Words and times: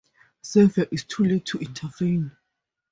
Xavier 0.43 0.87
is 0.91 1.03
too 1.03 1.25
late 1.25 1.45
to 1.45 1.59
intervene. 1.59 2.31